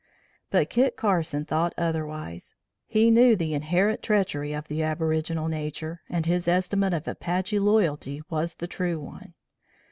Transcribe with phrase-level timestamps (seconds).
[0.49, 2.55] But Kit Carson thought otherwise.
[2.87, 8.23] He knew the inherent treachery of the aboriginal nature, and his estimate of Apache loyalty
[8.27, 9.35] was the true one.